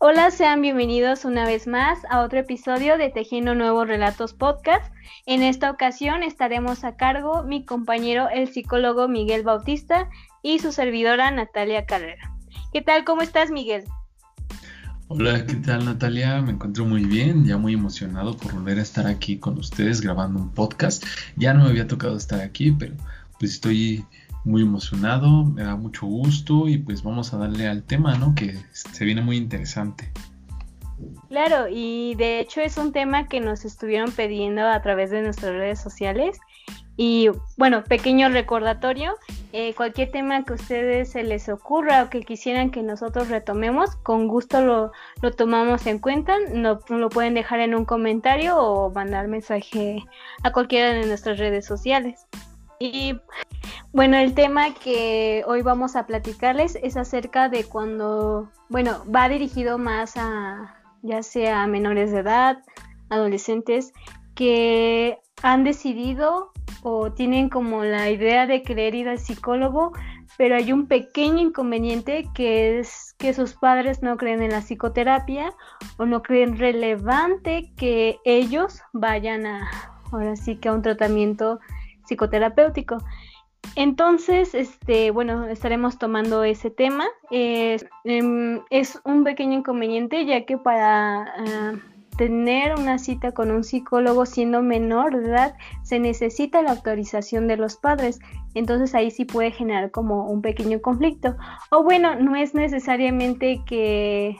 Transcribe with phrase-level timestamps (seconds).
[0.00, 4.94] Hola, sean bienvenidos una vez más a otro episodio de Tejiendo Nuevos Relatos Podcast.
[5.26, 10.08] En esta ocasión estaremos a cargo mi compañero el psicólogo Miguel Bautista
[10.40, 12.32] y su servidora Natalia Carrera.
[12.72, 13.04] ¿Qué tal?
[13.04, 13.86] ¿Cómo estás, Miguel?
[15.08, 16.42] Hola, ¿qué tal Natalia?
[16.42, 20.38] Me encuentro muy bien, ya muy emocionado por volver a estar aquí con ustedes grabando
[20.38, 21.04] un podcast.
[21.34, 22.94] Ya no me había tocado estar aquí, pero
[23.40, 24.04] pues estoy
[24.48, 28.34] muy emocionado, me da mucho gusto y pues vamos a darle al tema, ¿no?
[28.34, 30.10] Que se viene muy interesante.
[31.28, 35.52] Claro, y de hecho es un tema que nos estuvieron pidiendo a través de nuestras
[35.52, 36.40] redes sociales.
[36.96, 39.14] Y bueno, pequeño recordatorio,
[39.52, 43.94] eh, cualquier tema que a ustedes se les ocurra o que quisieran que nosotros retomemos,
[43.96, 46.34] con gusto lo, lo tomamos en cuenta.
[46.52, 50.02] No, lo pueden dejar en un comentario o mandar mensaje
[50.42, 52.26] a cualquiera de nuestras redes sociales.
[52.78, 53.18] Y
[53.92, 59.78] bueno, el tema que hoy vamos a platicarles es acerca de cuando, bueno, va dirigido
[59.78, 62.58] más a ya sea a menores de edad,
[63.08, 63.92] adolescentes
[64.34, 69.92] que han decidido o tienen como la idea de querer ir al psicólogo,
[70.36, 75.52] pero hay un pequeño inconveniente que es que sus padres no creen en la psicoterapia
[75.96, 79.68] o no creen relevante que ellos vayan a,
[80.12, 81.58] ahora sí que a un tratamiento
[82.08, 82.98] psicoterapéutico.
[83.76, 87.06] Entonces, este, bueno, estaremos tomando ese tema.
[87.30, 91.72] Em, es un pequeño inconveniente ya que para ah,
[92.16, 97.56] tener una cita con un psicólogo siendo menor de edad se necesita la autorización de
[97.56, 98.18] los padres.
[98.54, 101.36] Entonces ahí sí puede generar como un pequeño conflicto.
[101.70, 104.36] O bueno, no es necesariamente que,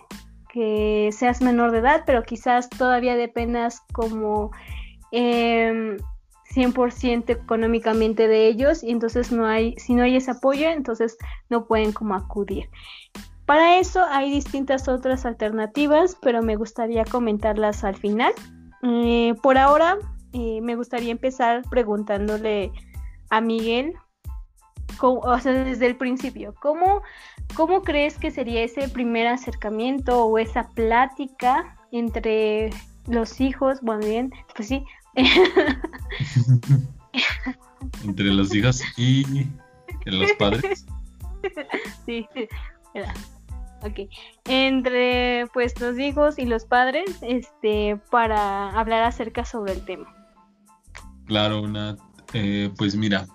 [0.52, 4.50] que seas menor de edad, pero quizás todavía dependas como...
[5.12, 5.96] Eh,
[6.59, 11.17] 100% económicamente de ellos y entonces no hay, si no hay ese apoyo, entonces
[11.48, 12.69] no pueden como acudir.
[13.47, 18.33] Para eso hay distintas otras alternativas, pero me gustaría comentarlas al final.
[18.83, 19.98] Eh, por ahora,
[20.33, 22.73] eh, me gustaría empezar preguntándole
[23.30, 23.95] a Miguel,
[25.01, 27.02] o sea, desde el principio, ¿cómo,
[27.55, 32.70] ¿cómo crees que sería ese primer acercamiento o esa plática entre
[33.08, 34.85] los hijos, bueno, bien, pues sí,
[38.05, 39.24] Entre los hijos y
[40.05, 40.86] los padres.
[42.05, 42.27] Sí,
[43.83, 44.11] ok.
[44.46, 50.14] Entre pues los hijos y los padres, este, para hablar acerca sobre el tema.
[51.27, 51.96] Claro, una,
[52.33, 53.28] eh, pues mira,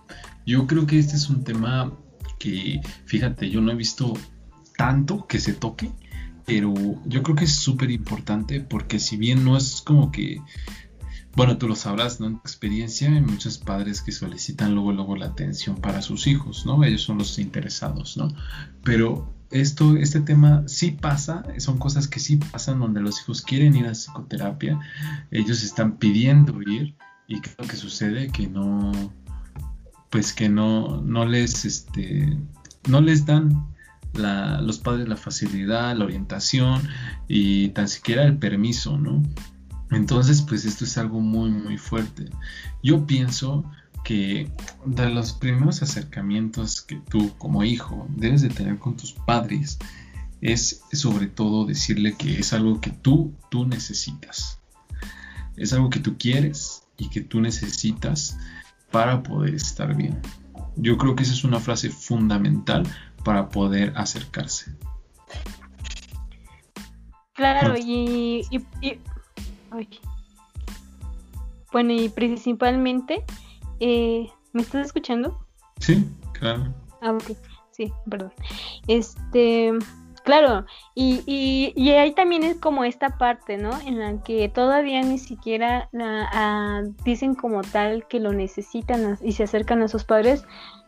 [0.46, 1.94] yo creo que este es un tema
[2.40, 4.14] que, fíjate, yo no he visto
[4.76, 5.92] tanto que se toque,
[6.46, 6.74] pero
[7.06, 10.42] yo creo que es súper importante porque si bien no es como que
[11.36, 12.28] bueno, tú lo sabrás, ¿no?
[12.28, 16.84] En experiencia hay muchos padres que solicitan luego, luego la atención para sus hijos, ¿no?
[16.84, 18.28] Ellos son los interesados, ¿no?
[18.84, 23.76] Pero esto, este tema sí pasa, son cosas que sí pasan donde los hijos quieren
[23.76, 24.80] ir a psicoterapia,
[25.32, 26.96] ellos están pidiendo ir
[27.28, 28.92] y creo que sucede que no,
[30.10, 32.38] pues que no, no les, este,
[32.88, 33.68] no les dan
[34.14, 36.88] los padres la facilidad, la orientación
[37.28, 39.24] y tan siquiera el permiso, ¿no?
[39.94, 42.30] Entonces, pues esto es algo muy, muy fuerte.
[42.82, 43.64] Yo pienso
[44.04, 44.52] que
[44.86, 49.80] de los primeros acercamientos que tú como hijo debes de tener con tus padres
[50.42, 54.60] es sobre todo decirle que es algo que tú, tú necesitas.
[55.56, 58.38] Es algo que tú quieres y que tú necesitas
[58.92, 60.20] para poder estar bien.
[60.76, 62.84] Yo creo que esa es una frase fundamental
[63.24, 64.76] para poder acercarse.
[67.34, 68.48] Claro, y,
[71.72, 73.26] bueno, y principalmente,
[73.80, 75.46] eh, ¿me estás escuchando?
[75.80, 76.74] Sí, claro.
[77.02, 77.36] Ah, ok,
[77.72, 78.32] sí, perdón.
[78.88, 79.74] Este,
[80.24, 83.72] claro, y, y, y ahí también es como esta parte, ¿no?
[83.82, 85.90] En la que todavía ni siquiera
[87.04, 90.46] dicen como tal que lo necesitan y se acercan a sus padres,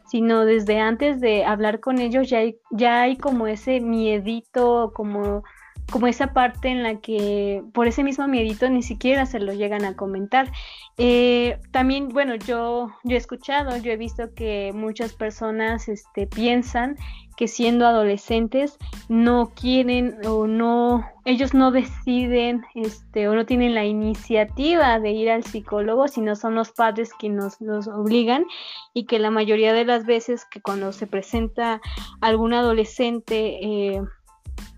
[0.07, 5.43] sino desde antes de hablar con ellos ya hay, ya hay como ese miedito, como
[5.91, 9.85] como esa parte en la que por ese mismo miedito ni siquiera se lo llegan
[9.85, 10.52] a comentar.
[10.97, 16.96] Eh, también, bueno, yo, yo he escuchado, yo he visto que muchas personas este, piensan
[17.35, 18.78] que siendo adolescentes
[19.09, 25.29] no quieren o no, ellos no deciden este, o no tienen la iniciativa de ir
[25.29, 28.46] al psicólogo, sino son los padres quienes nos, obligan
[28.93, 31.82] y que la mayoría de las veces que cuando se presenta
[32.22, 34.02] algún adolescente eh,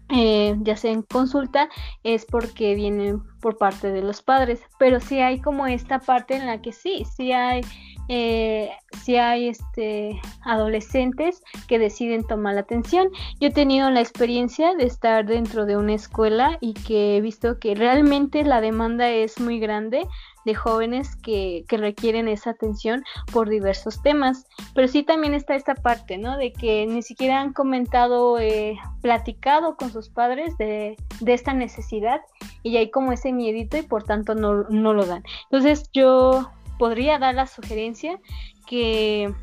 [0.09, 1.69] eh, ya sea en consulta,
[2.03, 4.61] es porque vienen por parte de los padres.
[4.79, 7.61] Pero sí hay como esta parte en la que sí, sí hay
[8.09, 8.69] eh,
[9.03, 13.09] si hay este, adolescentes que deciden tomar la atención.
[13.39, 17.59] Yo he tenido la experiencia de estar dentro de una escuela y que he visto
[17.59, 20.07] que realmente la demanda es muy grande
[20.47, 24.47] de jóvenes que, requieren esa atención por diversos temas.
[24.73, 26.37] Pero sí también está esta parte, ¿no?
[26.37, 30.95] De que ni siquiera han comentado, eh, platicado con sus padres de,
[31.25, 32.21] esta necesidad
[32.63, 35.23] y hay como ese miedito y por tanto no, no lo dan.
[35.51, 38.19] Entonces yo podría dar la sugerencia
[38.65, 39.33] que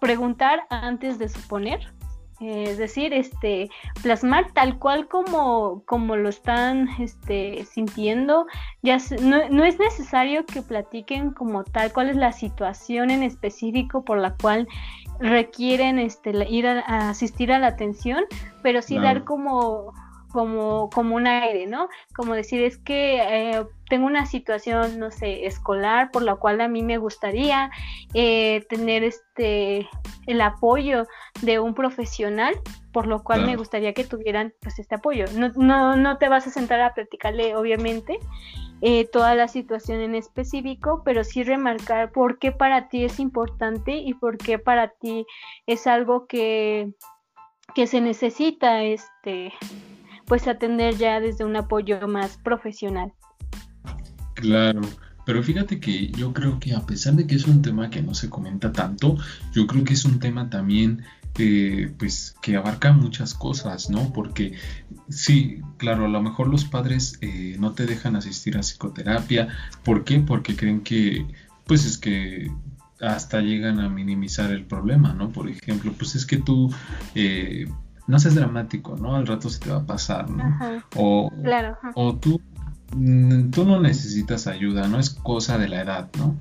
[0.00, 1.92] preguntar antes de suponer,
[2.40, 3.68] es decir, este,
[4.02, 8.46] plasmar tal cual como, como lo están este, sintiendo.
[8.82, 14.04] Ya no, no, es necesario que platiquen como tal cuál es la situación en específico
[14.04, 14.68] por la cual
[15.18, 18.24] requieren este, ir a, asistir a la atención,
[18.62, 19.92] pero sí dar como
[20.32, 21.88] como, como un aire, ¿no?
[22.14, 26.68] Como decir, es que eh, tengo una situación, no sé, escolar, por la cual a
[26.68, 27.70] mí me gustaría
[28.14, 29.88] eh, tener este
[30.26, 31.06] el apoyo
[31.40, 32.54] de un profesional,
[32.92, 35.24] por lo cual me gustaría que tuvieran pues este apoyo.
[35.34, 38.18] No, no, no te vas a sentar a platicarle, obviamente,
[38.80, 43.96] eh, toda la situación en específico, pero sí remarcar por qué para ti es importante
[43.96, 45.26] y por qué para ti
[45.66, 46.92] es algo que,
[47.74, 49.52] que se necesita este
[50.28, 53.12] pues atender ya desde un apoyo más profesional.
[54.34, 54.82] Claro,
[55.24, 58.14] pero fíjate que yo creo que a pesar de que es un tema que no
[58.14, 59.16] se comenta tanto,
[59.52, 61.02] yo creo que es un tema también
[61.38, 64.12] eh, pues que abarca muchas cosas, ¿no?
[64.12, 64.54] Porque
[65.08, 69.48] sí, claro, a lo mejor los padres eh, no te dejan asistir a psicoterapia.
[69.84, 70.20] ¿Por qué?
[70.20, 71.26] Porque creen que
[71.66, 72.50] pues es que
[73.00, 75.30] hasta llegan a minimizar el problema, ¿no?
[75.30, 76.72] Por ejemplo, pues es que tú
[77.14, 77.68] eh,
[78.08, 79.14] no seas dramático, ¿no?
[79.14, 80.58] Al rato se te va a pasar, ¿no?
[80.96, 81.30] O,
[81.94, 82.40] o tú,
[82.96, 86.36] mm, tú no necesitas ayuda, no es cosa de la edad, ¿no?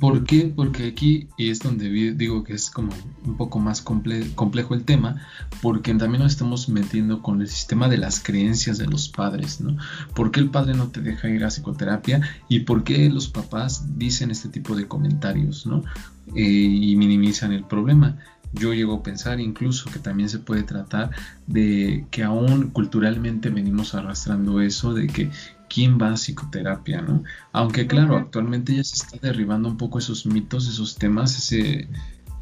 [0.00, 0.50] ¿Por qué?
[0.54, 2.90] Porque aquí, y es donde digo que es como
[3.26, 5.20] un poco más complejo el tema,
[5.60, 9.76] porque también nos estamos metiendo con el sistema de las creencias de los padres, ¿no?
[10.14, 12.22] ¿Por qué el padre no te deja ir a psicoterapia?
[12.48, 15.82] ¿Y por qué los papás dicen este tipo de comentarios, ¿no?
[16.34, 18.16] Eh, y minimizan el problema
[18.54, 21.10] yo llego a pensar incluso que también se puede tratar
[21.46, 25.30] de que aún culturalmente venimos arrastrando eso de que
[25.68, 27.24] quién va a psicoterapia, ¿no?
[27.52, 31.88] Aunque claro, actualmente ya se está derribando un poco esos mitos, esos temas, ese,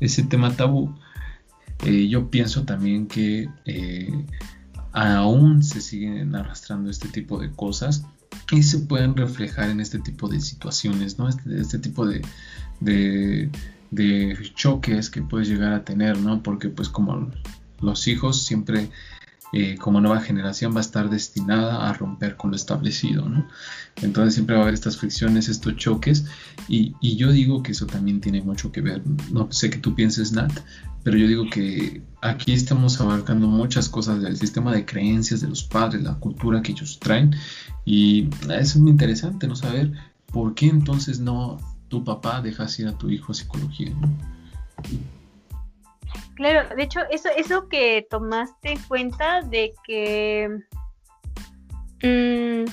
[0.01, 0.95] ese tema tabú.
[1.85, 4.27] Eh, yo pienso también que eh,
[4.93, 8.05] aún se siguen arrastrando este tipo de cosas
[8.51, 11.29] y se pueden reflejar en este tipo de situaciones, ¿no?
[11.29, 12.23] Este, este tipo de,
[12.81, 13.51] de
[14.55, 16.43] choques que puedes llegar a tener, ¿no?
[16.43, 17.31] Porque pues como
[17.81, 18.91] los hijos siempre
[19.55, 23.47] eh, como nueva generación va a estar destinada a romper con lo establecido, ¿no?
[23.97, 26.25] Entonces siempre va a haber estas fricciones, estos choques
[26.69, 29.95] y, y, yo digo que eso también tiene mucho que ver, no sé que tú
[29.95, 30.53] pienses Nat,
[31.03, 35.65] pero yo digo que aquí estamos abarcando muchas cosas del sistema de creencias de los
[35.65, 37.35] padres, la cultura que ellos traen
[37.85, 39.55] y eso es muy interesante, ¿no?
[39.55, 39.93] Saber
[40.33, 41.59] por qué entonces no
[41.93, 44.09] tu papá dejas ir a tu hijo a psicología, ¿no?
[46.37, 50.49] Claro, de hecho, eso, eso que tomaste en cuenta de que
[52.03, 52.65] mm,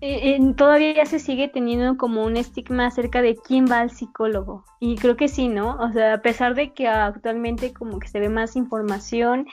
[0.00, 4.64] eh, todavía se sigue teniendo como un estigma acerca de quién va al psicólogo.
[4.80, 5.76] Y creo que sí, ¿no?
[5.76, 9.46] O sea, a pesar de que actualmente como que se ve más información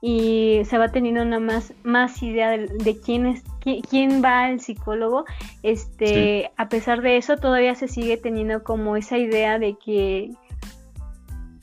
[0.00, 5.24] y se va teniendo una más, más idea de, quién es quién, va al psicólogo,
[5.62, 10.30] este, a pesar de eso todavía se sigue teniendo como esa idea de que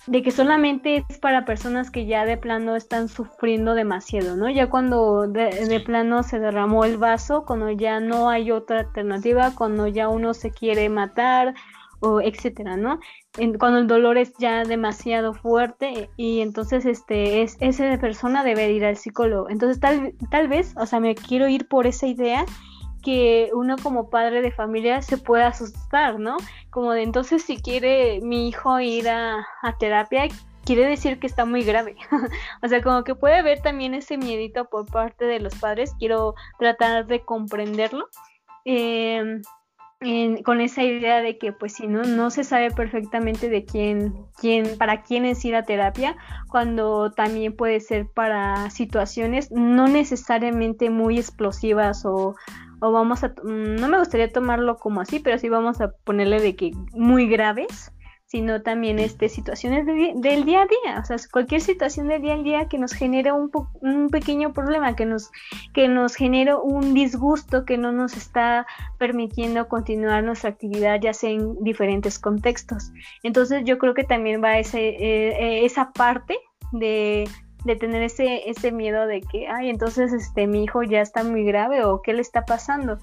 [0.05, 4.49] de que solamente es para personas que ya de plano están sufriendo demasiado, ¿no?
[4.49, 9.53] Ya cuando de, de, plano se derramó el vaso, cuando ya no hay otra alternativa,
[9.53, 11.55] cuando ya uno se quiere matar
[11.99, 12.99] o etcétera, ¿no?
[13.59, 18.85] Cuando el dolor es ya demasiado fuerte y entonces este es esa persona debe ir
[18.85, 19.49] al psicólogo.
[19.49, 22.45] Entonces tal, tal vez, o sea, me quiero ir por esa idea
[23.03, 26.37] que uno como padre de familia se puede asustar, ¿no?
[26.69, 29.45] Como de entonces si quiere mi hijo ir a,
[29.79, 30.27] terapia,
[30.65, 31.95] quiere decir que está muy grave.
[32.63, 36.35] o sea, como que puede haber también ese miedito por parte de los padres, quiero
[36.59, 38.09] tratar de comprenderlo.
[38.65, 39.41] Eh,
[40.43, 44.77] con esa idea de que pues si no no se sabe perfectamente de quién quién
[44.77, 46.15] para quién es ir a terapia
[46.49, 52.35] cuando también puede ser para situaciones no necesariamente muy explosivas o,
[52.79, 56.55] o vamos a no me gustaría tomarlo como así pero sí vamos a ponerle de
[56.55, 57.91] que muy graves
[58.27, 62.43] sino también este, situaciones del día a día, o sea, cualquier situación del día a
[62.43, 65.31] día que nos genere un, un pequeño problema, que nos,
[65.73, 68.67] que nos genere un disgusto que no nos está
[68.97, 72.91] permitiendo continuar nuestra actividad, ya sea en diferentes contextos.
[73.23, 76.37] Entonces yo creo que también va ese, eh, esa parte
[76.73, 77.29] de,
[77.63, 81.45] de tener ese, ese miedo de que, ay, entonces este, mi hijo ya está muy
[81.45, 82.97] grave o qué le está pasando.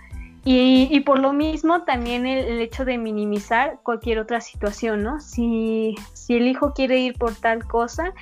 [0.47, 5.21] Y, por lo mismo también el, hecho de minimizar cualquier otra situación, ¿no?
[5.21, 8.13] Si, si el hijo quiere ir por tal cosa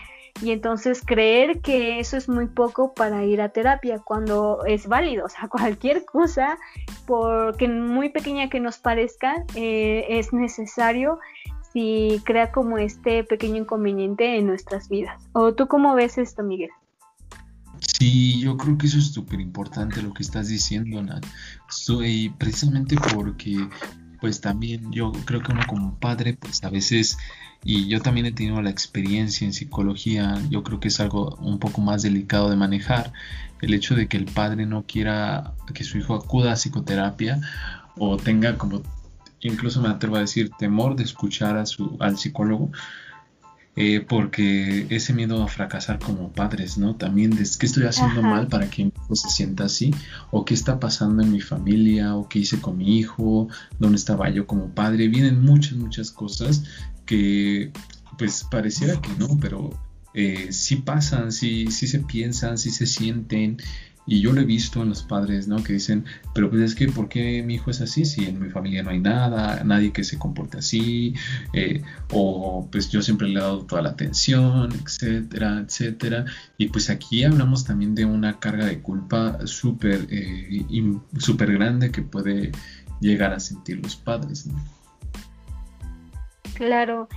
[0.41, 5.27] y entonces creer que eso es muy poco para ir a terapia cuando es válido,
[5.27, 6.59] o sea, cualquier cosa,
[7.07, 11.19] porque muy pequeña que nos parezca, eh, es necesario
[11.73, 15.29] si crea como este pequeño inconveniente en nuestras vidas.
[15.33, 16.71] ¿O tú cómo ves esto, Miguel?
[17.99, 21.25] Sí, yo creo que eso es súper importante lo que estás diciendo, Nat.
[22.39, 23.69] Precisamente porque,
[24.21, 27.19] pues también yo creo que uno como padre, pues a veces,
[27.65, 31.59] y yo también he tenido la experiencia en psicología, yo creo que es algo un
[31.59, 33.13] poco más delicado de manejar,
[33.61, 37.41] el hecho de que el padre no quiera que su hijo acuda a psicoterapia
[37.97, 38.83] o tenga como,
[39.41, 42.71] incluso me atrevo a decir, temor de escuchar a su, al psicólogo
[43.75, 46.97] eh, porque ese miedo a fracasar como padres, ¿no?
[46.97, 49.95] También es qué estoy haciendo mal para que mi hijo se sienta así,
[50.31, 53.49] o qué está pasando en mi familia, o qué hice con mi hijo,
[53.79, 55.09] dónde estaba yo como padre.
[55.09, 56.65] Vienen muchas, muchas cosas
[57.07, 57.73] que
[58.19, 59.71] pues pareciera que no, pero
[60.15, 63.57] eh, sí pasan, sí, sí se piensan, sí se sienten
[64.07, 65.63] y yo lo he visto en los padres, ¿no?
[65.63, 66.05] Que dicen,
[66.35, 68.05] pero pues es que, ¿por qué mi hijo es así?
[68.05, 71.15] Si en mi familia no hay nada, nadie que se comporte así,
[71.53, 71.83] eh,
[72.13, 76.25] o pues yo siempre le he dado toda la atención, etcétera, etcétera.
[76.59, 80.63] Y pues aquí hablamos también de una carga de culpa súper, eh,
[81.39, 82.53] grande que puede
[83.01, 84.61] llegar a sentir los padres, ¿no?
[86.55, 87.09] Claro,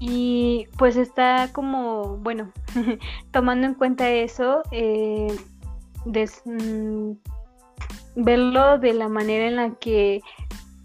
[0.00, 2.52] y pues está como, bueno,
[3.30, 5.34] tomando en cuenta eso, eh,
[6.04, 7.12] Mm,
[8.16, 10.20] verlo de la manera en la que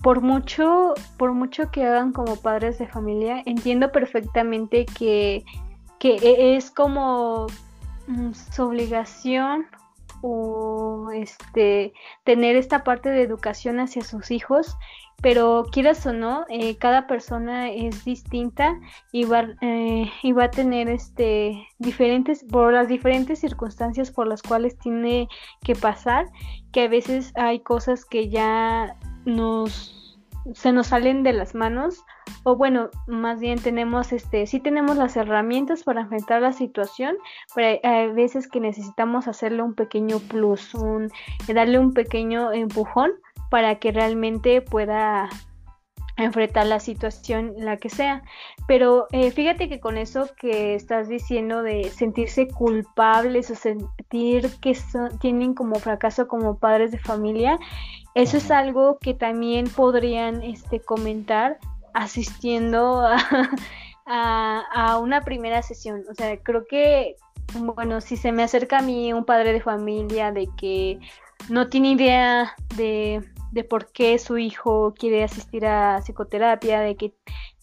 [0.02, 5.44] por mucho, por mucho que hagan como padres de familia, entiendo perfectamente que,
[6.00, 7.48] que e, es como
[8.08, 9.68] mm, su obligación
[10.22, 14.78] o este tener esta parte de educación hacia sus hijos
[15.22, 18.80] pero quieras o no, eh, cada persona es distinta
[19.12, 24.42] y va, eh, y va a tener este diferentes, por las diferentes circunstancias por las
[24.42, 25.28] cuales tiene
[25.64, 26.28] que pasar,
[26.72, 28.96] que a veces hay cosas que ya
[29.26, 29.96] nos
[30.54, 32.06] se nos salen de las manos
[32.44, 37.18] o bueno, más bien tenemos este, sí tenemos las herramientas para enfrentar la situación,
[37.56, 41.12] pero hay, veces que necesitamos hacerle un pequeño plus, un,
[41.54, 43.12] darle un pequeño empujón
[43.50, 45.30] para que realmente pueda
[46.24, 48.24] enfrentar la situación, la que sea.
[48.68, 54.78] Pero eh, fíjate que con eso que estás diciendo de sentirse culpables o sentir que
[55.20, 57.58] tienen como fracaso como padres de familia,
[58.16, 61.58] eso es algo que también podrían este, comentar
[61.94, 63.02] asistiendo
[64.06, 66.04] a, a, una primera sesión.
[66.10, 67.16] O sea, creo que,
[67.54, 71.00] bueno, si se me acerca a mí un padre de familia de que
[71.50, 77.14] no tiene idea de de por qué su hijo quiere asistir a psicoterapia, de que,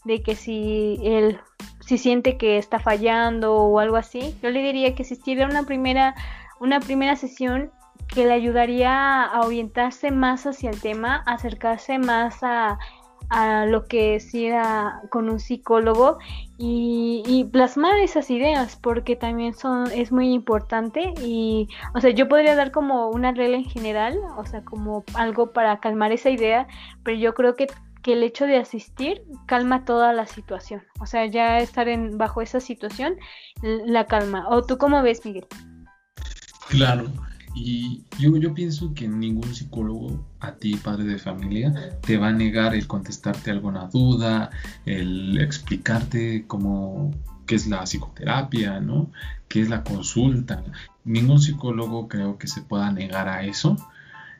[0.04, 1.40] de que si él
[1.86, 5.62] si siente que está fallando o algo así, yo le diría que si tuviera una
[5.62, 6.16] primera,
[6.58, 7.70] una primera sesión
[8.08, 12.78] que le ayudaría a orientarse más hacia el tema, acercarse más a,
[13.28, 16.18] a lo que era con un psicólogo
[16.59, 22.54] y, plasmar esas ideas porque también son es muy importante y o sea yo podría
[22.54, 26.66] dar como una regla en general o sea como algo para calmar esa idea
[27.02, 27.68] pero yo creo que,
[28.02, 32.42] que el hecho de asistir calma toda la situación o sea ya estar en bajo
[32.42, 33.16] esa situación
[33.62, 34.49] la calma.
[34.49, 35.47] O tú cómo ves Miguel
[36.68, 37.11] claro
[37.56, 42.32] y yo, yo pienso que ningún psicólogo, a ti, padre de familia, te va a
[42.32, 44.50] negar el contestarte alguna duda,
[44.84, 47.12] el explicarte cómo,
[47.46, 49.10] qué es la psicoterapia, ¿no?
[49.48, 50.62] ¿Qué es la consulta?
[51.04, 53.76] Ningún psicólogo creo que se pueda negar a eso.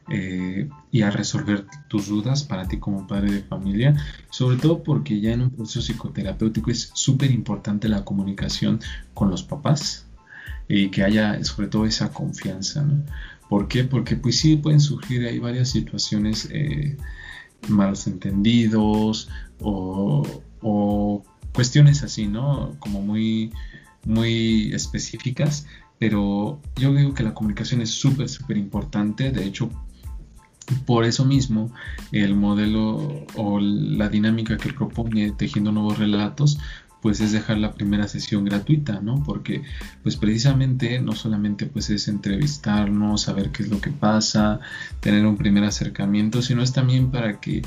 [0.09, 3.97] Eh, y a resolver tus dudas para ti como padre de familia,
[4.31, 8.79] sobre todo porque ya en un proceso psicoterapéutico es súper importante la comunicación
[9.15, 10.07] con los papás,
[10.69, 12.85] y que haya sobre todo esa confianza.
[13.49, 13.85] ¿Por qué?
[13.85, 16.97] Porque pues sí pueden surgir ahí varias situaciones eh,
[17.69, 19.29] malos entendidos
[19.61, 21.23] o,
[21.53, 22.77] cuestiones así, ¿no?
[22.81, 23.51] Como muy,
[24.05, 25.67] muy específicas,
[25.99, 29.31] pero yo digo que la comunicación es súper, súper importante.
[29.31, 29.71] De hecho,
[30.85, 31.73] Por eso mismo,
[32.11, 36.59] el modelo o la dinámica que propone Tejiendo Nuevos Relatos,
[37.07, 39.23] pues es dejar la primera sesión gratuita, ¿no?
[39.23, 39.63] Porque
[40.03, 44.59] pues precisamente no solamente pues es entrevistarnos, saber qué es lo que pasa,
[44.99, 47.63] tener un primer acercamiento, sino es también para que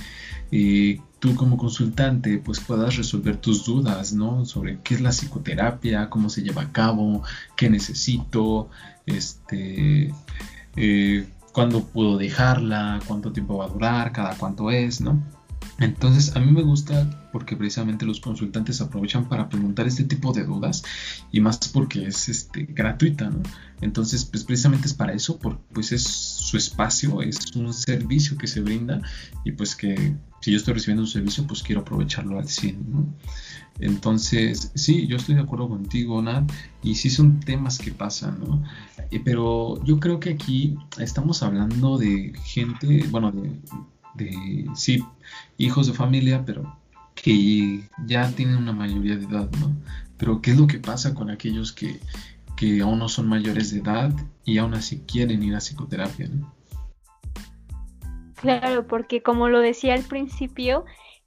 [0.51, 4.43] eh, tú como consultante pues puedas resolver tus dudas, ¿no?
[4.43, 7.23] Sobre qué es la psicoterapia, cómo se lleva a cabo,
[7.55, 8.69] qué necesito,
[9.05, 10.13] este...
[10.75, 15.38] Eh, cuándo puedo dejarla, cuánto tiempo va a durar, cada cuánto es, ¿no?
[15.79, 20.43] Entonces, a mí me gusta porque precisamente los consultantes aprovechan para preguntar este tipo de
[20.43, 20.83] dudas
[21.31, 23.41] y más porque es este, gratuita, ¿no?
[23.81, 28.47] Entonces, pues precisamente es para eso, porque pues es su espacio, es un servicio que
[28.47, 29.01] se brinda
[29.45, 33.07] y pues que si yo estoy recibiendo un servicio, pues quiero aprovecharlo al 100, ¿no?
[33.79, 36.51] Entonces, sí, yo estoy de acuerdo contigo, Nat,
[36.83, 38.63] y sí son temas que pasan, ¿no?
[39.11, 43.49] Eh, pero yo creo que aquí estamos hablando de gente, bueno, de
[44.13, 45.03] de, sí,
[45.57, 46.75] hijos de familia, pero
[47.15, 49.75] que ya tienen una mayoría de edad, ¿no?
[50.17, 51.99] Pero ¿qué es lo que pasa con aquellos que,
[52.55, 54.11] que aún no son mayores de edad
[54.45, 56.53] y aún así quieren ir a psicoterapia, ¿no?
[58.35, 60.85] Claro, porque como lo decía al principio,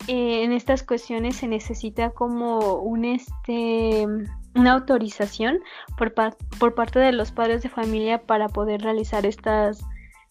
[0.09, 4.07] eh, en estas cuestiones se necesita como un este
[4.55, 5.61] una autorización
[5.97, 6.12] por,
[6.59, 9.85] por parte de los padres de familia para poder realizar estas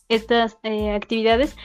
[0.10, 1.56] estas eh, actividades,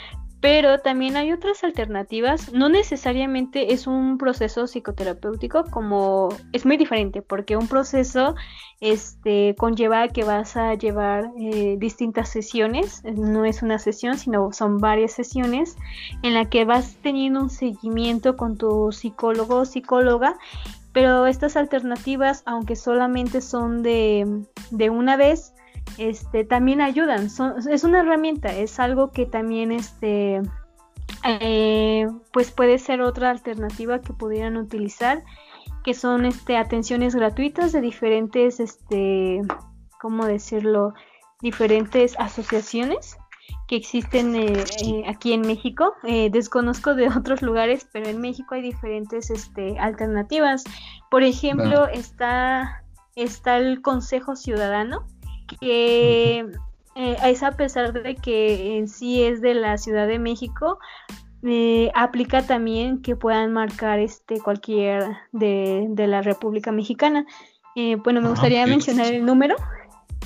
[0.46, 2.52] pero también hay otras alternativas.
[2.52, 8.36] No necesariamente es un proceso psicoterapéutico, como es muy diferente, porque un proceso
[8.80, 14.78] este, conlleva que vas a llevar eh, distintas sesiones, no es una sesión, sino son
[14.78, 15.76] varias sesiones
[16.22, 20.36] en la que vas teniendo un seguimiento con tu psicólogo o psicóloga.
[20.92, 25.55] Pero estas alternativas, aunque solamente son de, de una vez,
[25.98, 27.26] este, también ayudan.
[27.26, 30.42] es una herramienta, es algo que también este,
[31.24, 35.24] eh, pues puede ser otra alternativa que pudieran utilizar,
[35.84, 39.40] que son este, atenciones gratuitas de diferentes, este,
[40.00, 40.94] ¿cómo decirlo?
[41.40, 43.16] Diferentes asociaciones
[43.68, 45.94] que existen eh, eh, aquí en México.
[46.04, 50.64] desconozco de otros lugares, pero en México hay diferentes este, alternativas.
[51.10, 52.84] Por ejemplo, está,
[53.16, 55.06] está el Consejo Ciudadano,
[55.46, 56.46] que
[56.98, 60.78] eh, es a pesar de que en sí es de la Ciudad de México,
[61.42, 67.26] eh, aplica también que puedan marcar este cualquier de, la República Mexicana.
[67.74, 69.56] Eh, bueno, me ah, gustaría mencionar el número,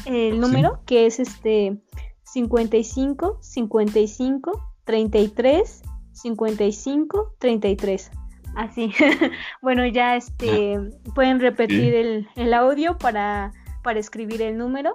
[0.07, 1.77] el número que es este
[2.23, 8.11] 55 55 33 55 33.
[8.55, 8.93] Así.
[9.63, 10.85] bueno, ya este ah,
[11.17, 13.53] pueden repetir el, el audio para,
[13.83, 14.95] para escribir el número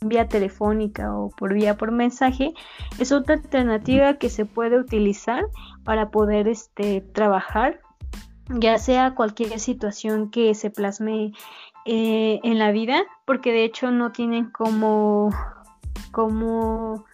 [0.00, 2.52] vía telefónica o por vía por mensaje,
[2.98, 5.44] es otra alternativa que se puede utilizar
[5.84, 7.80] para poder este, trabajar,
[8.48, 11.32] ya sea cualquier situación que se plasme
[11.84, 15.30] eh, en la vida, porque de hecho no tienen como,
[16.12, 17.04] como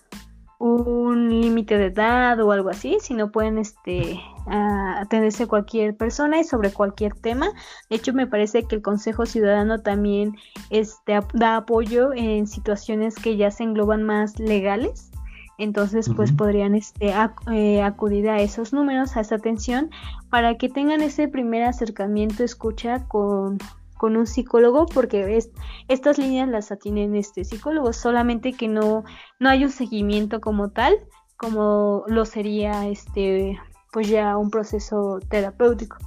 [0.65, 6.73] un límite de edad o algo así, sino pueden este, atenderse cualquier persona y sobre
[6.73, 7.51] cualquier tema.
[7.91, 10.37] De hecho, me parece que el Consejo Ciudadano también
[10.71, 15.11] este, da apoyo en situaciones que ya se engloban más legales.
[15.59, 17.13] Entonces, pues podrían este,
[17.53, 19.91] eh, acudir a esos números, a esa atención,
[20.31, 23.59] para que tengan ese primer acercamiento, escucha con,
[23.97, 25.51] con un psicólogo porque es,
[25.89, 29.05] estas líneas las atienden este psicólogo, solamente que no,
[29.39, 30.95] no hay un seguimiento como tal,
[31.37, 33.59] como lo sería este
[33.93, 35.99] pues ya un proceso terapéutico.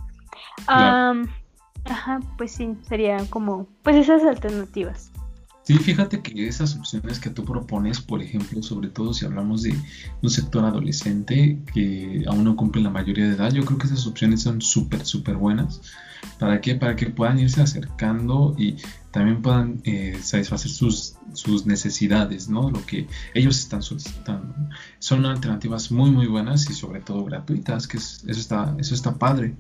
[1.85, 5.11] ajá, pues sí, sería como pues esas alternativas.
[5.67, 9.75] Sí, fíjate que esas opciones que tú propones, por ejemplo, sobre todo si hablamos de
[10.21, 14.07] un sector adolescente que aún no cumple la mayoría de edad, yo creo que esas
[14.07, 15.81] opciones son súper, súper buenas.
[16.39, 16.75] ¿Para qué?
[16.75, 18.77] Para que puedan irse acercando y
[19.11, 22.69] también puedan eh, satisfacer sus, sus necesidades, ¿no?
[22.69, 24.53] Lo que ellos están solicitando.
[24.99, 29.55] Son alternativas muy, muy buenas y sobre todo gratuitas, que eso, está, eso está padre.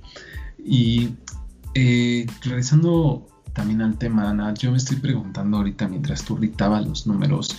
[0.63, 1.09] Y
[1.73, 7.07] eh, regresando también al tema, Ana, yo me estoy preguntando ahorita mientras tú dictabas los
[7.07, 7.57] números.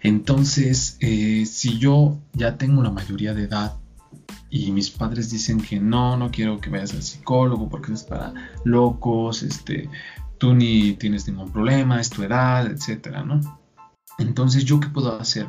[0.00, 3.76] Entonces, eh, si yo ya tengo la mayoría de edad
[4.50, 8.32] y mis padres dicen que no, no quiero que vayas al psicólogo porque es para
[8.64, 9.88] locos, este,
[10.38, 13.40] tú ni tienes ningún problema, es tu edad, etcétera, ¿no?
[14.18, 15.46] Entonces, ¿yo qué puedo hacer,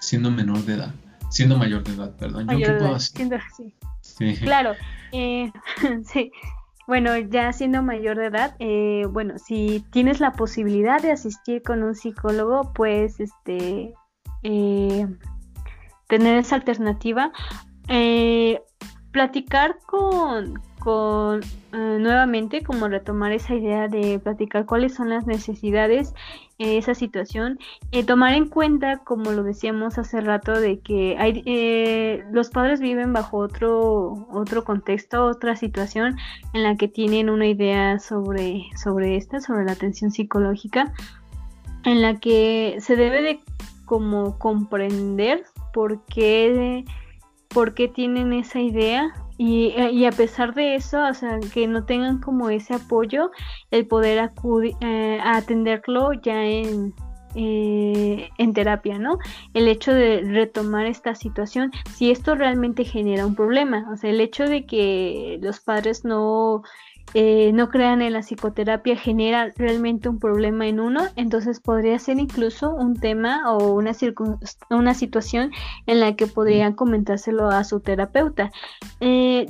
[0.00, 0.94] Siendo menor de edad,
[1.30, 3.40] siendo mayor de edad, perdón, ¿yo qué puedo hacer?
[4.00, 4.36] sí.
[4.36, 4.72] Claro,
[5.12, 5.50] eh,
[6.12, 6.30] sí.
[6.86, 11.82] Bueno, ya siendo mayor de edad, eh, bueno, si tienes la posibilidad de asistir con
[11.82, 13.92] un psicólogo, pues este,
[14.44, 15.06] eh,
[16.08, 17.32] tener esa alternativa.
[17.88, 18.60] Eh,
[19.16, 26.12] platicar con, con eh, nuevamente como retomar esa idea de platicar cuáles son las necesidades
[26.58, 27.58] en esa situación,
[27.92, 32.80] eh, tomar en cuenta, como lo decíamos hace rato, de que hay, eh, los padres
[32.80, 36.18] viven bajo otro, otro contexto, otra situación
[36.52, 40.92] en la que tienen una idea sobre, sobre esta, sobre la atención psicológica,
[41.84, 43.40] en la que se debe de
[43.86, 45.44] como comprender
[45.76, 46.86] por qué,
[47.48, 51.84] por qué tienen esa idea eh, y, a pesar de eso, o sea, que no
[51.84, 53.30] tengan como ese apoyo,
[53.70, 56.94] el poder acudir eh, atenderlo ya en,
[57.34, 59.18] eh, en terapia, ¿no?
[59.52, 64.22] El hecho de retomar esta situación, si esto realmente genera un problema, o sea, el
[64.22, 66.62] hecho de que los padres no
[67.14, 72.18] eh, no crean en la psicoterapia genera realmente un problema en uno, entonces podría ser
[72.18, 73.92] incluso un tema o una,
[74.70, 75.50] una situación
[75.86, 78.50] en la que podrían comentárselo a su terapeuta.
[79.00, 79.46] Eh,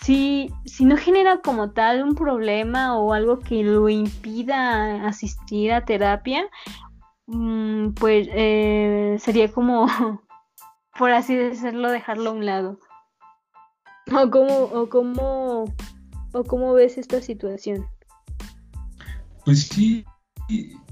[0.00, 5.84] si, si no genera como tal un problema o algo que lo impida asistir a
[5.84, 6.44] terapia,
[7.26, 9.86] mm, pues eh, sería como,
[10.98, 12.78] por así decirlo, dejarlo a un lado.
[14.10, 15.64] O como, o como
[16.32, 17.86] ¿O cómo ves esta situación?
[19.44, 20.04] Pues sí,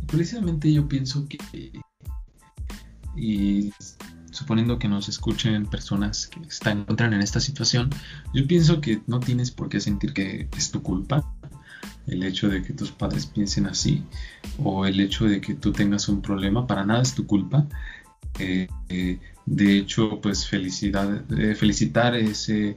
[0.06, 1.38] precisamente yo pienso que,
[3.14, 3.72] y
[4.30, 7.90] suponiendo que nos escuchen personas que están encuentran en esta situación,
[8.34, 11.24] yo pienso que no tienes por qué sentir que es tu culpa
[12.06, 14.02] el hecho de que tus padres piensen así
[14.62, 17.66] o el hecho de que tú tengas un problema, para nada es tu culpa.
[18.38, 22.76] Eh, eh, de hecho, pues felicidad, eh, felicitar ese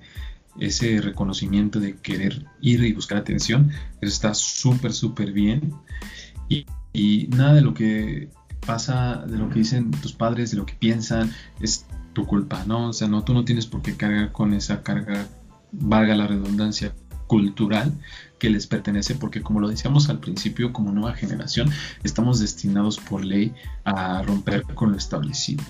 [0.59, 5.73] ese reconocimiento de querer ir y buscar atención, eso está súper, súper bien.
[6.91, 8.29] Y, nada de lo que
[8.65, 12.89] pasa, de lo que dicen tus padres, de lo que piensan, es tu culpa, ¿no?
[12.89, 15.27] O sea, no, tú no tienes por qué cargar con esa carga,
[15.71, 16.93] valga la redundancia,
[17.29, 17.93] cultural
[18.39, 21.69] que les pertenece, porque como lo decíamos al principio, como nueva generación,
[22.03, 23.53] estamos destinados por ley
[23.85, 25.63] a romper con lo establecido.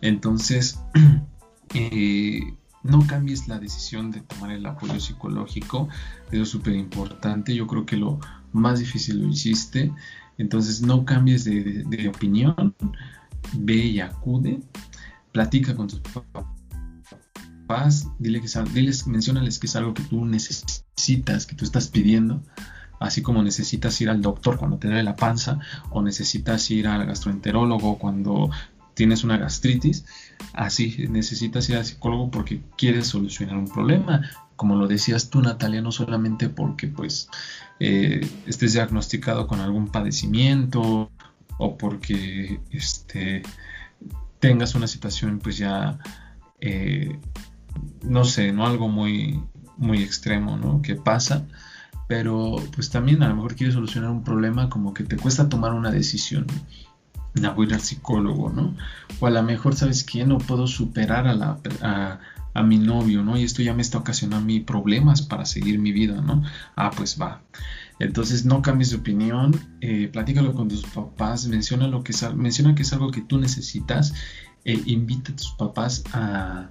[0.00, 0.80] Entonces,
[1.74, 2.40] eh,
[2.82, 5.88] no cambies la decisión de tomar el apoyo psicológico,
[6.30, 8.18] eso es súper importante, yo creo que lo
[8.52, 9.92] más difícil lo hiciste,
[10.38, 12.74] entonces no cambies de, opinión,
[13.52, 14.60] ve y acude,
[15.32, 16.00] platica con tus
[17.66, 22.42] papás, dile que, diles, mencionales que es algo que tú necesitas, que tú estás pidiendo,
[23.00, 25.58] así como necesitas ir al doctor cuando te duele la panza
[25.90, 28.50] o necesitas ir al gastroenterólogo cuando
[29.00, 30.04] tienes una gastritis,
[30.52, 34.28] así necesitas ir al psicólogo porque quieres solucionar un problema.
[34.56, 37.30] Como lo decías tú, Natalia, no solamente porque pues
[37.78, 41.10] eh, estés diagnosticado con algún padecimiento
[41.56, 43.40] o porque este,
[44.38, 45.98] tengas una situación pues ya,
[46.60, 47.18] eh,
[48.02, 49.42] no sé, no algo muy,
[49.78, 50.82] muy extremo, ¿no?
[50.82, 51.46] Que pasa,
[52.06, 55.72] pero pues también a lo mejor quieres solucionar un problema como que te cuesta tomar
[55.72, 56.44] una decisión
[57.54, 58.74] voy al psicólogo, ¿no?
[59.20, 60.24] O a lo mejor, ¿sabes qué?
[60.24, 61.58] No puedo superar a, la,
[62.54, 63.38] a, mi novio, ¿no?
[63.38, 66.42] Y esto ya me está ocasionando a mí problemas para seguir mi vida, ¿no?
[66.76, 67.42] Ah, pues va.
[67.98, 72.74] Entonces no cambies de opinión, eh, platícalo con tus papás, menciona, lo que es, menciona
[72.74, 74.14] que es algo que tú necesitas,
[74.64, 76.68] eh, invita a tus papás a,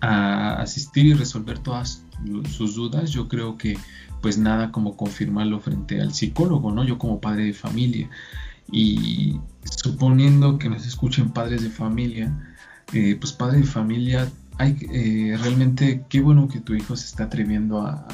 [0.00, 2.04] a asistir y resolver todas
[2.50, 3.10] sus dudas.
[3.10, 3.78] Yo creo que
[4.20, 6.84] pues nada como confirmarlo frente al psicólogo, ¿no?
[6.84, 8.10] Yo como padre de familia.
[8.70, 12.56] Y suponiendo que nos escuchen padres de familia,
[12.92, 14.28] eh, pues padre de familia,
[14.58, 18.06] hay eh, realmente qué bueno que tu hijo se está atreviendo a,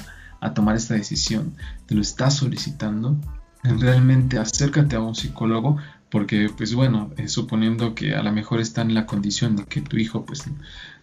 [0.55, 1.55] tomar esta decisión,
[1.87, 3.17] te lo está solicitando.
[3.63, 5.79] realmente acércate a un psicólogo
[6.15, 9.81] porque pues bueno, eh, suponiendo que a lo mejor está en la condición de que
[9.81, 10.45] tu hijo pues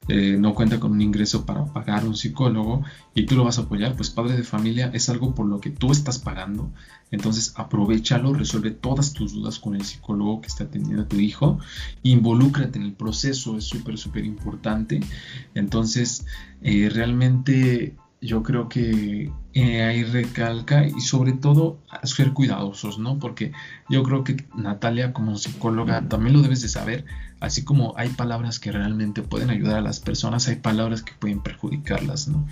[0.08, 3.64] eh, no cuenta con un ingreso para pagar un psicólogo y tú lo vas a
[3.64, 6.72] apoyar, pues padre de familia es algo por lo que tú estás pagando,
[7.12, 11.60] entonces aprovechalo, resuelve todas tus dudas con el psicólogo que está atendiendo a tu hijo,
[12.04, 15.02] involúcrate en el proceso, es súper, súper importante,
[15.56, 16.26] entonces
[16.62, 23.18] eh, realmente yo creo que eh, ahí recalca y sobre todo ser cuidadosos, ¿no?
[23.18, 23.52] Porque
[23.90, 27.06] yo creo que Natalia como psicóloga también lo debes de saber,
[27.40, 31.42] así como hay palabras que realmente pueden ayudar a las personas, hay palabras que pueden
[31.42, 32.48] perjudicarlas, ¿no?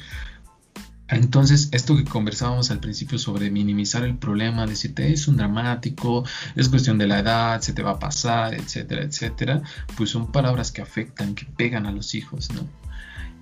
[1.07, 6.23] Entonces, esto que conversábamos al principio sobre minimizar el problema, decirte es un dramático,
[6.55, 9.61] es cuestión de la edad, se te va a pasar, etcétera, etcétera,
[9.97, 12.61] pues son palabras que afectan, que pegan a los hijos, ¿no?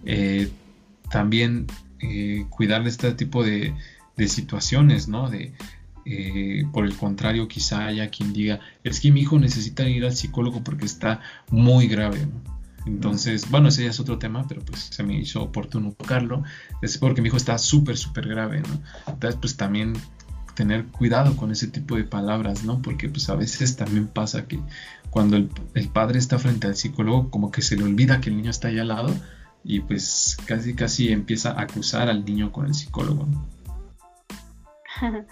[0.06, 0.50] Eh,
[1.10, 1.68] también
[2.00, 3.74] eh, cuidar de este tipo de,
[4.28, 5.30] situaciones, ¿no?
[5.30, 5.54] De,
[6.06, 10.14] eh, por el contrario, quizá haya quien diga, es que mi hijo necesita ir al
[10.14, 12.58] psicólogo porque está muy grave, ¿no?
[12.88, 16.44] Entonces, bueno, ese ya es otro tema, pero pues se me hizo oportuno tocarlo.
[16.82, 18.82] Es porque mi hijo está súper, súper grave, ¿no?
[19.08, 19.94] Entonces, pues también
[20.56, 22.82] tener cuidado con ese tipo de palabras, ¿no?
[22.82, 24.60] Porque pues a veces también pasa que
[25.10, 28.38] cuando el, el padre está frente al psicólogo, como que se le olvida que el
[28.38, 29.14] niño está ahí al lado
[29.64, 33.28] y pues casi casi empieza a acusar al niño con el psicólogo.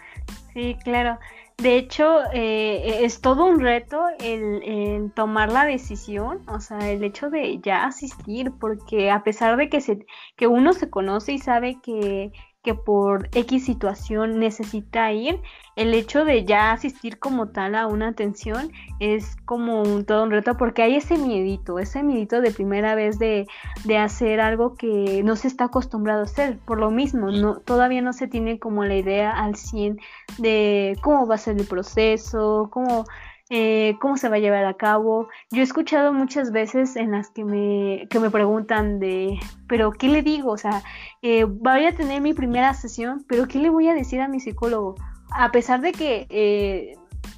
[0.53, 1.19] Sí, claro.
[1.57, 7.29] De hecho, eh, es todo un reto el, tomar la decisión, o sea, el hecho
[7.29, 11.79] de ya asistir, porque a pesar de que, se, que uno se conoce y sabe
[11.81, 12.31] que
[12.65, 15.39] que por X situación necesita ir,
[15.75, 20.31] el hecho de ya asistir como tal a una atención es como un, todo un
[20.31, 23.45] reto porque hay ese miedito, ese miedito de primera vez de,
[23.83, 26.57] de, hacer algo que no se está acostumbrado a hacer.
[26.65, 29.99] Por lo mismo, no, todavía no se tiene como la idea al 100
[30.39, 33.05] de cómo va a ser el proceso, cómo
[33.49, 35.27] eh, cómo se va a llevar a cabo.
[35.51, 40.07] Yo he escuchado muchas veces en las que me, que me preguntan de, pero ¿qué
[40.07, 40.51] le digo?
[40.51, 40.81] O sea,
[41.21, 44.39] eh, voy a tener mi primera sesión, pero ¿qué le voy a decir a mi
[44.39, 44.95] psicólogo?
[45.31, 46.95] A pesar de que eh,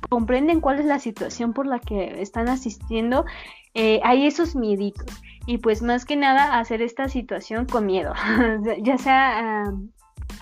[0.09, 3.25] comprenden cuál es la situación por la que están asistiendo,
[4.03, 5.21] hay esos mieditos.
[5.45, 8.13] Y pues más que nada hacer esta situación con miedo,
[8.81, 9.65] ya sea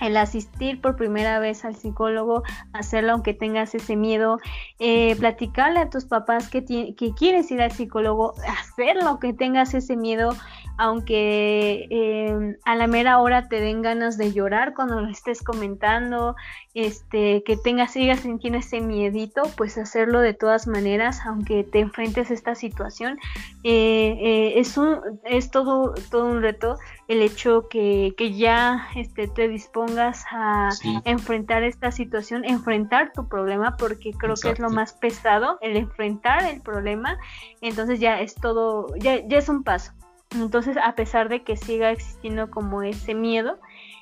[0.02, 2.43] el asistir por primera vez al psicólogo,
[2.74, 4.39] hacerlo aunque tengas ese miedo,
[4.80, 9.95] eh, platicarle a tus papás que, que, quieres ir al psicólogo, hacerlo aunque tengas ese
[9.95, 10.36] miedo,
[10.77, 16.35] aunque em, a la mera hora te den ganas de llorar cuando lo estés comentando,
[16.73, 22.29] este, que tengas, sigas sintiendo ese miedito, pues hacerlo de todas maneras, aunque te enfrentes
[22.29, 23.17] a esta situación,
[23.63, 29.27] eh, eh, es, un, es todo, todo un reto el hecho que, que ya este,
[29.27, 30.69] te dispongas a
[31.05, 36.43] enfrentar esta situación, enfrentar tu problema, porque creo que es lo más pesado, el enfrentar
[36.45, 37.17] el problema,
[37.61, 39.93] entonces ya es todo, ya, ya es un paso.
[40.36, 43.60] Entonces, a pesar de que siga existiendo como ese miedo,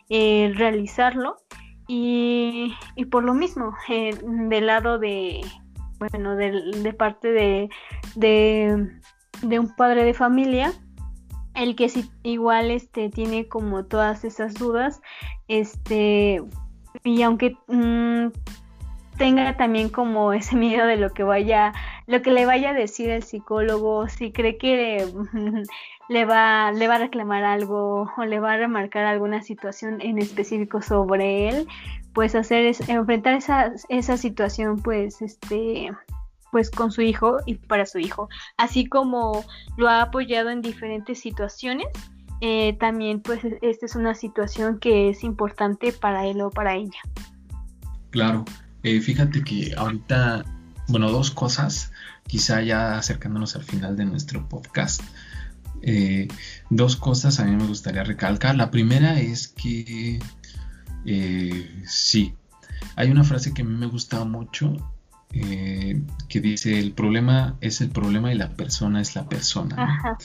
[0.09, 1.37] eh, realizarlo
[1.87, 5.41] y, y, por lo mismo, eh, del lado de,
[5.99, 7.69] bueno, de, parte de,
[8.15, 10.73] de, un padre de familia,
[11.55, 15.01] el que sí, igual este, tiene como todas esas dudas,
[15.47, 16.43] este,
[17.03, 18.27] y aunque mm,
[19.17, 21.73] tenga también como ese miedo de lo que vaya,
[22.07, 25.07] lo que le vaya a decir el psicólogo, si cree que
[26.09, 30.19] le va, le va a reclamar algo o le va a remarcar alguna situación en
[30.19, 31.67] específico sobre él,
[32.13, 35.91] pues hacer es, enfrentar esa, esa situación pues este
[36.51, 39.43] pues con su hijo y para su hijo, así como
[39.75, 41.87] lo ha apoyado en diferentes situaciones,
[42.41, 46.99] eh, también pues esta es una situación que es importante para él o para ella.
[48.11, 48.45] Claro,
[48.83, 50.45] eh, fíjate que ahorita,
[50.89, 51.91] bueno, dos cosas,
[52.27, 55.01] quizá ya acercándonos al final de nuestro podcast.
[55.81, 56.27] Eh,
[56.69, 58.55] dos cosas a mí me gustaría recalcar.
[58.55, 60.19] La primera es que
[61.05, 62.33] eh, sí,
[62.95, 64.75] hay una frase que a mí me gusta mucho
[66.29, 70.17] que dice el problema es el problema y la persona es la persona.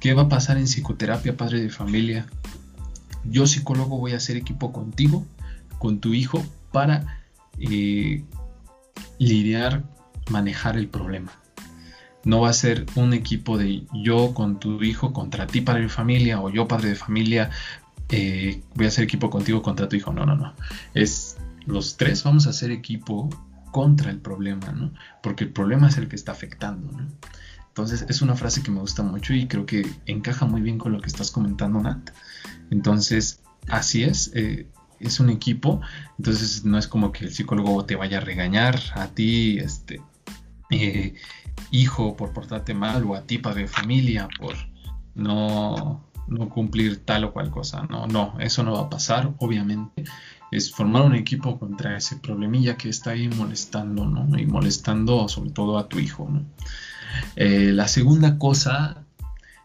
[0.00, 2.26] ¿Qué va a pasar en psicoterapia, padre de familia?
[3.24, 5.24] Yo psicólogo voy a hacer equipo contigo,
[5.78, 7.22] con tu hijo, para
[7.58, 8.24] eh,
[9.18, 9.84] lidiar,
[10.30, 11.32] manejar el problema.
[12.24, 15.88] No va a ser un equipo de yo con tu hijo contra ti padre de
[15.88, 17.50] familia o yo padre de familia
[18.08, 20.12] eh, voy a hacer equipo contigo contra tu hijo.
[20.12, 20.54] No, no, no.
[20.94, 23.28] Es los tres vamos a hacer equipo
[23.70, 24.92] contra el problema, ¿no?
[25.22, 27.08] Porque el problema es el que está afectando, ¿no?
[27.68, 30.92] Entonces es una frase que me gusta mucho y creo que encaja muy bien con
[30.92, 32.10] lo que estás comentando, Nat.
[32.70, 34.30] Entonces, así es.
[34.34, 34.66] Eh,
[35.00, 35.80] es un equipo,
[36.18, 40.00] entonces no es como que el psicólogo te vaya a regañar a ti, este,
[40.72, 41.14] eh,
[41.70, 44.54] hijo, por portarte mal, o a ti, de familia, por
[45.14, 47.82] no, no cumplir tal o cual cosa.
[47.90, 50.04] No, no, eso no va a pasar, obviamente.
[50.50, 54.38] Es formar un equipo contra ese problemilla que está ahí molestando, ¿no?
[54.38, 56.44] Y molestando sobre todo a tu hijo, ¿no?
[57.36, 59.04] Eh, la segunda cosa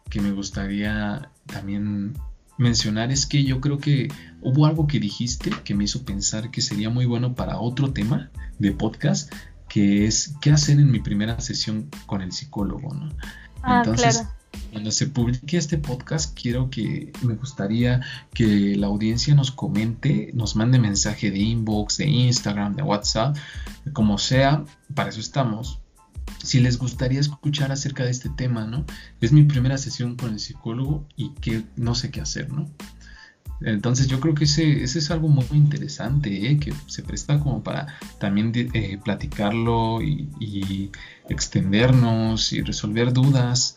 [0.10, 2.14] que me gustaría también
[2.58, 4.08] mencionar es que yo creo que
[4.42, 8.32] hubo algo que dijiste que me hizo pensar que sería muy bueno para otro tema
[8.58, 9.32] de podcast,
[9.78, 13.12] que es qué hacer en mi primera sesión con el psicólogo, ¿no?
[13.62, 14.26] Ah, Entonces,
[14.72, 18.02] cuando se publique este podcast, quiero que me gustaría
[18.34, 23.38] que la audiencia nos comente, nos mande mensaje de inbox, de Instagram, de WhatsApp,
[23.94, 25.80] como sea, para eso estamos,
[26.44, 28.84] si les gustaría escuchar acerca de este tema, ¿no?
[29.22, 32.68] Es mi primera sesión con el psicólogo y que no sé qué hacer, ¿no?
[33.62, 36.60] Entonces yo creo que ese, es algo muy interesante, ¿eh?
[36.60, 37.88] que se presta como para
[38.20, 40.92] también eh, platicarlo y,
[41.30, 43.76] extendernos y resolver dudas.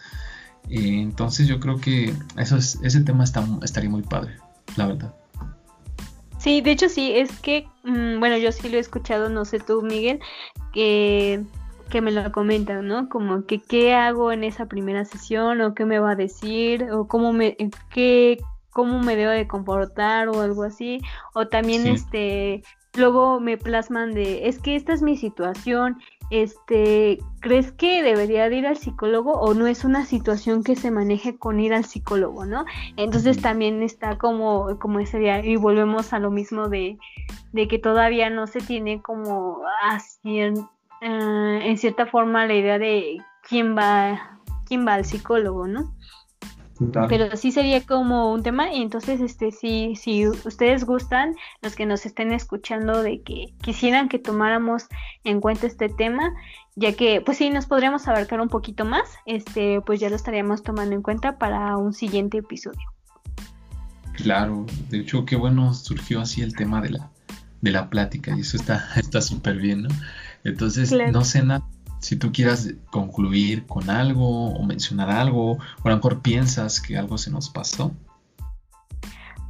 [0.69, 4.37] Eh, entonces yo creo que eso es, ese tema está, estaría muy padre,
[4.77, 5.15] la verdad.
[6.39, 9.59] Sí, de hecho sí, es que, mm, bueno, yo sí lo he escuchado, no sé
[9.61, 10.21] tú, Miguel,
[10.73, 11.43] que
[11.91, 13.09] que me lo comentan, ¿no?
[13.09, 17.07] Como que qué hago en esa primera sesión o qué me va a decir o
[17.07, 17.57] cómo me
[17.91, 18.39] qué
[18.71, 21.01] cómo me debo de comportar o algo así
[21.35, 22.63] o también este
[22.95, 25.99] luego me plasman de es que esta es mi situación
[26.31, 30.91] este crees que debería de ir al psicólogo o no es una situación que se
[30.91, 32.65] maneje con ir al psicólogo no
[32.97, 36.99] entonces también está como como ese día y volvemos a lo mismo de,
[37.53, 40.41] de que todavía no se tiene como así
[41.01, 45.95] eh, en cierta forma la idea de quién va, quién va al psicólogo, ¿no?
[47.09, 51.85] Pero sí sería como un tema, y entonces este sí, si ustedes gustan, los que
[51.85, 54.87] nos estén escuchando de que quisieran que tomáramos
[55.25, 56.33] en cuenta este tema,
[56.77, 60.63] ya que pues sí nos podríamos abarcar un poquito más, este pues ya lo estaríamos
[60.63, 62.81] tomando en cuenta para un siguiente episodio.
[64.15, 67.11] Claro, de hecho qué bueno surgió así el tema de la
[67.61, 69.89] de la plática y eso está está súper bien, ¿no?
[70.45, 71.67] Entonces, no sé nada.
[72.01, 76.97] Si tú quieras concluir con algo o mencionar algo, o a lo mejor piensas que
[76.97, 77.93] algo se nos pasó.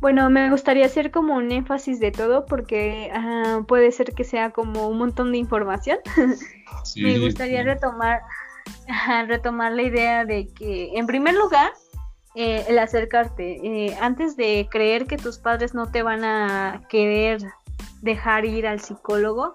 [0.01, 4.51] Bueno, me gustaría hacer como un énfasis de todo porque ah, puede ser que sea
[4.51, 5.99] como un montón de información.
[6.97, 8.23] me gustaría retomar,
[9.27, 11.73] retomar la idea de que, en primer lugar,
[12.35, 17.43] eh, el acercarte, eh, antes de creer que tus padres no te van a querer
[18.01, 19.55] dejar ir al psicólogo,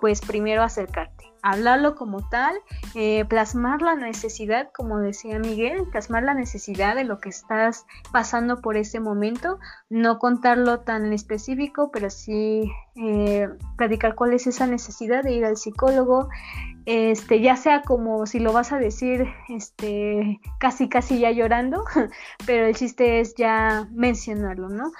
[0.00, 1.11] pues primero acercarte,
[1.42, 2.54] hablarlo como tal,
[2.94, 8.60] eh, plasmar la necesidad, como decía Miguel, plasmar la necesidad de lo que estás pasando
[8.60, 9.58] por ese momento,
[9.90, 15.56] no contarlo tan específico, pero sí eh, platicar cuál es esa necesidad de ir al
[15.56, 16.28] psicólogo,
[16.86, 21.84] este, ya sea como si lo vas a decir, este, casi casi ya llorando,
[22.46, 24.92] pero el chiste es ya mencionarlo, ¿no?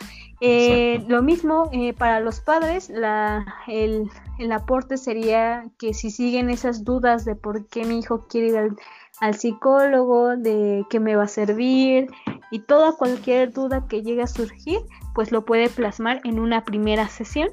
[0.45, 4.11] Eh, lo mismo eh, para los padres, la, el,
[4.51, 8.77] aporte sería que si siguen esas dudas de por qué mi hijo quiere ir al,
[9.21, 12.09] al psicólogo, de qué me va a servir
[12.51, 14.81] y toda cualquier duda que llegue a surgir,
[15.15, 17.51] pues lo puede plasmar en una primera sesión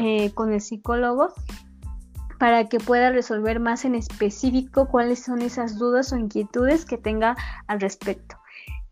[0.00, 1.32] eh, con el psicólogo
[2.40, 7.36] para que pueda resolver más en específico cuáles son esas dudas o inquietudes que tenga
[7.68, 8.38] al respecto.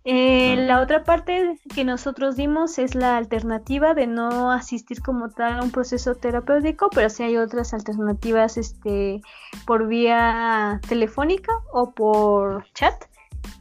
[0.04, 5.60] Eh, la otra parte que nosotros dimos es la alternativa de no asistir como tal
[5.60, 9.22] a un proceso terapéutico, pero sí hay otras alternativas este,
[9.64, 12.94] por vía telefónica o por chat,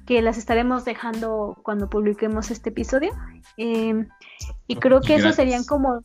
[0.07, 3.11] que las estaremos dejando cuando publiquemos este episodio.
[3.57, 4.07] Em,
[4.67, 6.01] y creo que eso serían como...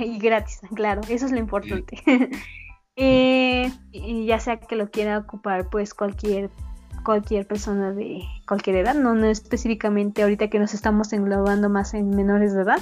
[0.00, 2.02] Y gratis, claro, eso es lo importante.
[3.00, 6.50] Eh, y ya sea que lo quiera ocupar pues cualquier
[7.02, 12.10] cualquier persona de cualquier edad, no, no específicamente ahorita que nos estamos englobando más en
[12.10, 12.80] menores de edad.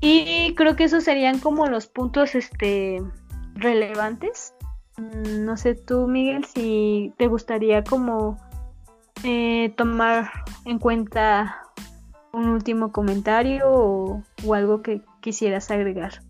[0.00, 3.02] Y creo que esos serían como los puntos este
[3.54, 4.54] relevantes.
[4.96, 8.38] Mm, no sé tú, Miguel, si te gustaría como
[9.22, 10.30] eh, tomar
[10.64, 11.62] en cuenta
[12.32, 16.20] un último comentario o algo que quisieras agregar.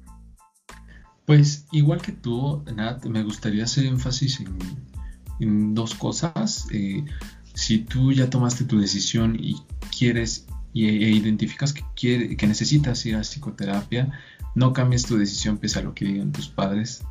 [1.27, 4.59] Pues igual que tú, Nat, me gustaría hacer énfasis en,
[5.41, 6.67] dos cosas.
[6.73, 7.05] Eh,
[7.55, 9.57] si tú ya tomaste tu decisión y
[9.97, 14.13] quieres y, e identificas que, quiere, que necesitas ir a psicoterapia,
[14.55, 17.05] no cambies tu decisión pese a lo que digan tus padres.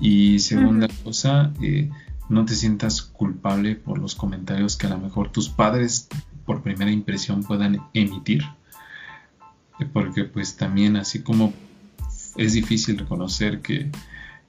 [0.00, 1.90] Y segunda cosa, eh,
[2.28, 6.08] no te sientas culpable por los comentarios que a lo mejor tus padres
[6.44, 8.44] por primera impresión puedan emitir
[9.86, 11.52] porque pues también así como
[12.36, 13.90] es difícil reconocer que,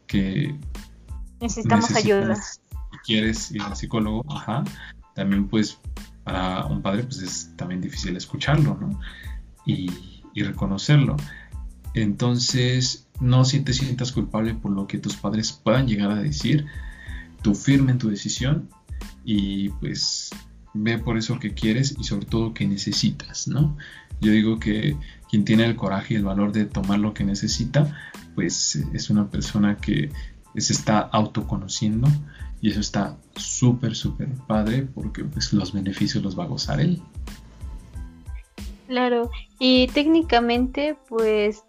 [0.08, 0.56] que
[1.39, 2.38] necesitamos ayuda.
[3.06, 4.64] Quieres ir al psicólogo, ajá,
[5.16, 5.80] también pues
[6.24, 9.00] para un padre pues es también difícil escucharlo, ¿no?
[9.66, 9.91] Y,
[10.34, 11.16] y reconocerlo.
[11.93, 16.66] Entonces, no si te sientas culpable por lo que tus padres puedan llegar a decir,
[17.41, 18.70] tú firme en tu decisión
[19.26, 20.30] y pues
[20.74, 23.78] ve por eso que quieres y sobre todo que necesitas, ¿no?
[24.22, 24.97] Yo digo que
[25.30, 27.95] quien tiene el coraje y el valor de tomar lo que necesita,
[28.36, 30.12] pues es una persona que
[30.56, 32.08] se está autoconociendo
[32.62, 37.02] y eso está súper, súper padre porque pues los beneficios los va a gozar él.
[38.88, 39.30] Claro,
[39.60, 41.64] y técnicamente pues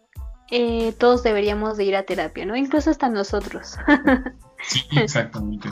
[0.51, 2.57] eh, todos deberíamos de ir a terapia, ¿no?
[2.57, 3.77] Incluso hasta nosotros.
[4.63, 5.71] sí, exactamente.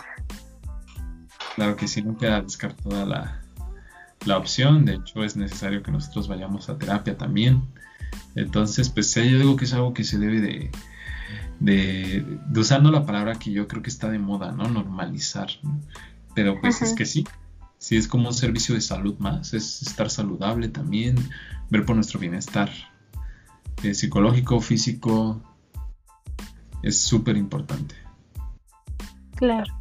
[1.56, 3.42] Claro que sí, no queda descartada la,
[4.24, 4.84] la opción.
[4.84, 7.62] De hecho, es necesario que nosotros vayamos a terapia también.
[8.36, 10.70] Entonces, pues yo digo que es algo que se debe de,
[11.60, 14.68] de, usando la palabra que yo creo que está de moda, ¿no?
[14.68, 15.48] Normalizar.
[16.34, 17.26] Pero pues es que sí,
[17.78, 21.16] sí es como un servicio de salud más, es estar saludable también,
[21.70, 22.70] ver por nuestro bienestar
[23.82, 25.42] eh, psicológico, físico,
[26.82, 27.94] es súper importante.
[29.36, 29.72] Claro.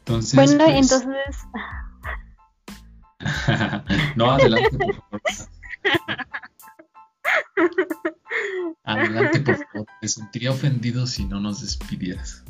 [0.00, 1.36] Entonces, bueno, pues, entonces...
[4.16, 5.22] no, adelante, por favor.
[8.94, 9.86] Adelante, por favor.
[10.00, 12.44] Me sentiría ofendido si no nos despidieras.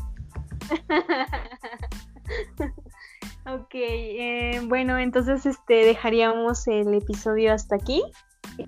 [3.46, 8.02] ok, eh, bueno, entonces este dejaríamos el episodio hasta aquí.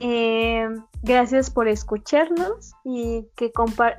[0.00, 0.66] Eh,
[1.02, 3.52] gracias por escucharnos y que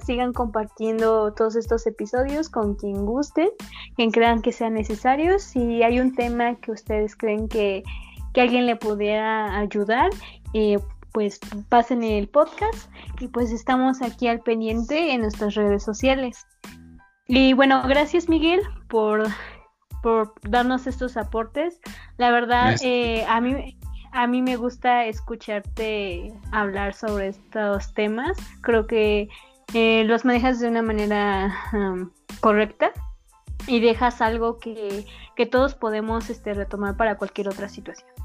[0.06, 3.52] sigan compartiendo todos estos episodios con quien guste,
[3.96, 5.44] quien crean que sean necesarios.
[5.44, 7.84] Si hay un tema que ustedes creen que,
[8.34, 10.10] que alguien le pudiera ayudar,
[10.54, 10.78] eh,
[11.18, 16.46] pues pasen el podcast y pues estamos aquí al pendiente en nuestras redes sociales.
[17.26, 19.24] Y bueno, gracias Miguel por,
[20.04, 21.82] por darnos estos aportes.
[22.18, 23.80] La verdad, eh, a mí
[24.12, 28.38] a mí me gusta escucharte hablar sobre estos temas.
[28.62, 29.28] Creo que
[29.74, 31.52] eh, los manejas de una manera
[32.42, 32.92] correcta
[33.66, 38.17] y dejas algo que, que todos podemos este, retomar para cualquier otra situación.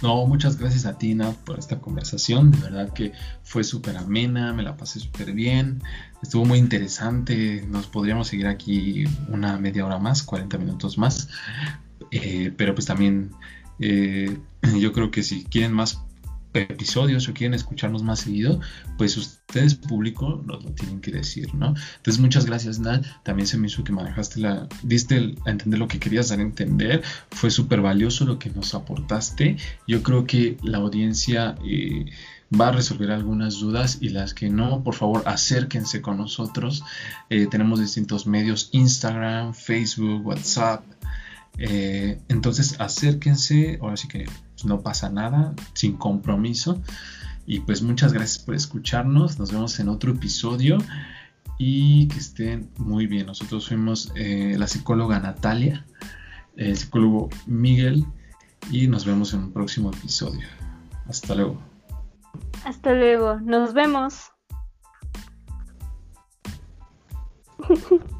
[0.00, 2.52] No, muchas gracias a ti, Nat, por esta conversación.
[2.52, 5.82] De verdad que fue súper amena, me la pasé súper bien.
[6.22, 7.64] Estuvo muy interesante.
[7.68, 11.28] Nos podríamos seguir aquí una media hora más, 40 minutos más.
[12.12, 13.32] Eh, pero pues también
[13.80, 14.38] eh,
[14.78, 16.00] yo creo que si quieren más
[16.62, 18.60] episodios o quieren escucharnos más seguido,
[18.96, 21.74] pues ustedes público nos lo tienen que decir, ¿no?
[21.96, 23.04] Entonces muchas gracias, Nat.
[23.22, 26.42] También se me hizo que manejaste la, diste a entender lo que querías dar a
[26.42, 27.02] entender.
[27.30, 29.56] Fue súper valioso lo que nos aportaste.
[29.86, 32.06] Yo creo que la audiencia eh,
[32.52, 36.82] va a resolver algunas dudas y las que no, por favor, acérquense con nosotros.
[37.30, 40.84] Eh, tenemos distintos medios, Instagram, Facebook, WhatsApp.
[41.58, 44.26] Eh, entonces acérquense, ahora sí que
[44.58, 46.82] pues, no pasa nada, sin compromiso.
[47.46, 50.78] Y pues muchas gracias por escucharnos, nos vemos en otro episodio
[51.58, 53.26] y que estén muy bien.
[53.26, 55.86] Nosotros fuimos eh, la psicóloga Natalia,
[56.56, 58.04] el psicólogo Miguel
[58.70, 60.46] y nos vemos en un próximo episodio.
[61.06, 61.58] Hasta luego.
[62.64, 64.32] Hasta luego, nos vemos.